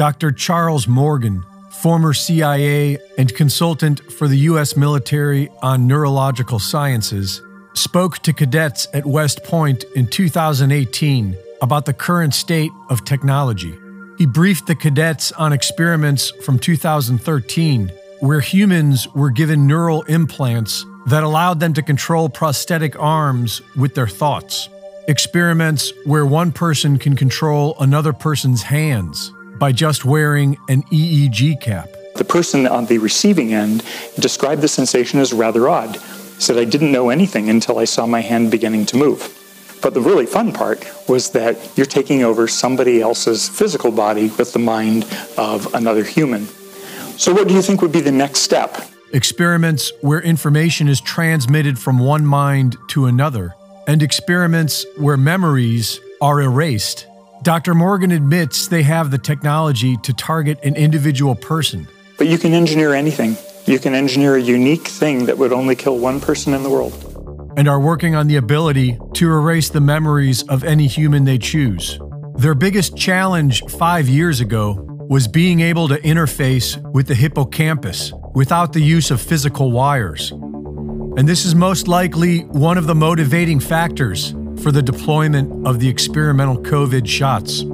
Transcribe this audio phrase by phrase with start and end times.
[0.00, 0.32] Dr.
[0.32, 4.74] Charles Morgan, former CIA and consultant for the U.S.
[4.74, 7.42] military on neurological sciences,
[7.74, 13.78] spoke to cadets at West Point in 2018 about the current state of technology.
[14.16, 21.24] He briefed the cadets on experiments from 2013 where humans were given neural implants that
[21.24, 24.70] allowed them to control prosthetic arms with their thoughts.
[25.08, 31.88] Experiments where one person can control another person's hands by just wearing an EEG cap.
[32.16, 33.84] The person on the receiving end
[34.18, 35.98] described the sensation as rather odd.
[36.40, 39.36] Said, I didn't know anything until I saw my hand beginning to move.
[39.82, 44.52] But the really fun part was that you're taking over somebody else's physical body with
[44.52, 45.04] the mind
[45.38, 46.46] of another human.
[47.16, 48.76] So, what do you think would be the next step?
[49.12, 53.54] Experiments where information is transmitted from one mind to another,
[53.86, 57.06] and experiments where memories are erased.
[57.42, 57.74] Dr.
[57.74, 61.88] Morgan admits they have the technology to target an individual person.
[62.18, 63.34] But you can engineer anything.
[63.64, 66.92] You can engineer a unique thing that would only kill one person in the world.
[67.56, 71.98] And are working on the ability to erase the memories of any human they choose.
[72.34, 74.74] Their biggest challenge five years ago
[75.08, 80.30] was being able to interface with the hippocampus without the use of physical wires.
[80.30, 85.88] And this is most likely one of the motivating factors for the deployment of the
[85.88, 87.64] experimental COVID shots.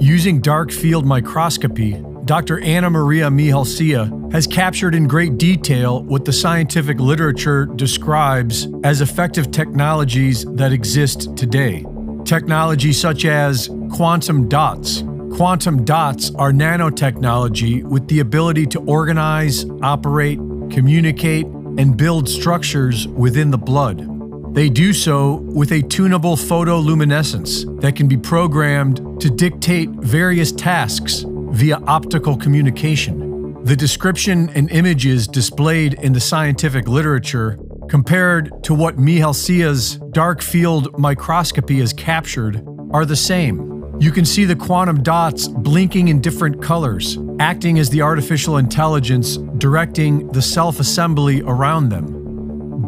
[0.00, 2.60] Using dark field microscopy, Dr.
[2.60, 9.50] Anna Maria Mihalcea has captured in great detail what the scientific literature describes as effective
[9.50, 11.84] technologies that exist today.
[12.24, 15.02] Technology such as quantum dots.
[15.32, 20.38] Quantum dots are nanotechnology with the ability to organize, operate,
[20.70, 24.17] communicate, and build structures within the blood.
[24.52, 31.24] They do so with a tunable photoluminescence that can be programmed to dictate various tasks
[31.26, 33.62] via optical communication.
[33.64, 37.58] The description and images displayed in the scientific literature
[37.88, 43.78] compared to what Mihalcea's dark field microscopy has captured are the same.
[44.00, 49.38] You can see the quantum dots blinking in different colors, acting as the artificial intelligence
[49.58, 52.17] directing the self assembly around them.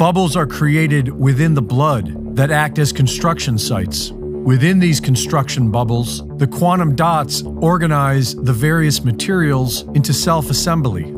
[0.01, 4.13] Bubbles are created within the blood that act as construction sites.
[4.13, 11.15] Within these construction bubbles, the quantum dots organize the various materials into self assembly.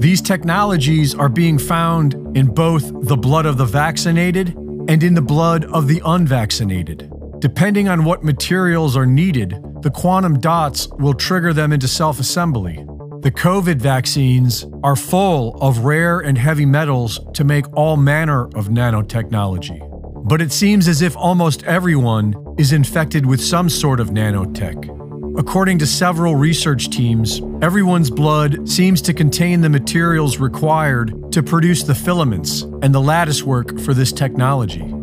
[0.00, 4.48] These technologies are being found in both the blood of the vaccinated
[4.88, 7.08] and in the blood of the unvaccinated.
[7.38, 12.84] Depending on what materials are needed, the quantum dots will trigger them into self assembly.
[13.24, 18.68] The COVID vaccines are full of rare and heavy metals to make all manner of
[18.68, 19.80] nanotechnology.
[20.28, 24.90] But it seems as if almost everyone is infected with some sort of nanotech.
[25.38, 31.82] According to several research teams, everyone's blood seems to contain the materials required to produce
[31.82, 34.93] the filaments and the lattice work for this technology.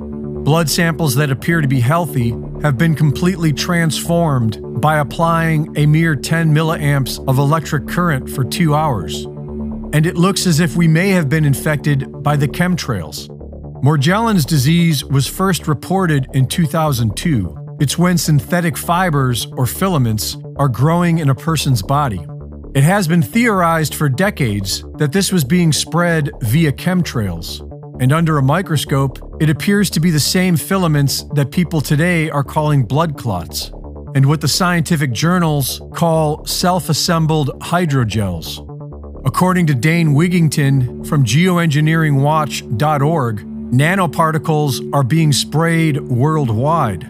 [0.44, 2.32] Blood samples that appear to be healthy
[2.64, 8.74] have been completely transformed by applying a mere 10 milliamps of electric current for two
[8.74, 9.26] hours.
[9.94, 13.28] And it looks as if we may have been infected by the chemtrails.
[13.84, 17.78] Morgellons disease was first reported in 2002.
[17.80, 22.26] It's when synthetic fibers or filaments are growing in a person's body.
[22.74, 27.62] It has been theorized for decades that this was being spread via chemtrails
[28.02, 32.44] and under a microscope, it appears to be the same filaments that people today are
[32.44, 33.72] calling blood clots,
[34.14, 38.60] and what the scientific journals call self assembled hydrogels.
[39.26, 47.02] According to Dane Wigington from geoengineeringwatch.org, nanoparticles are being sprayed worldwide.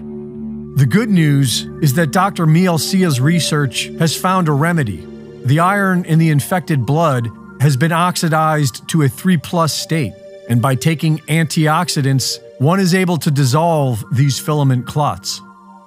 [0.77, 2.45] The good news is that Dr.
[2.45, 5.05] Mihalcea's research has found a remedy.
[5.43, 7.27] The iron in the infected blood
[7.59, 10.13] has been oxidized to a 3 plus state
[10.49, 15.41] and by taking antioxidants, one is able to dissolve these filament clots.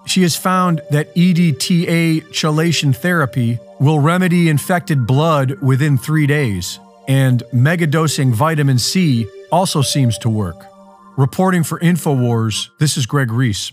[0.06, 6.78] She has found that EDTA chelation therapy will remedy infected blood within three days,
[7.08, 10.56] and megadosing vitamin C also seems to work.
[11.16, 13.72] Reporting for InfoWars, this is Greg Reese.